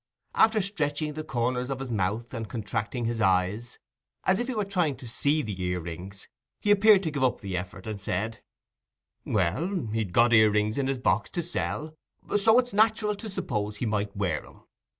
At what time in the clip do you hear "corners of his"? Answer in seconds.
1.23-1.91